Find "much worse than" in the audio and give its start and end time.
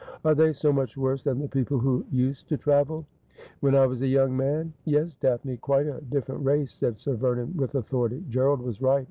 0.73-1.37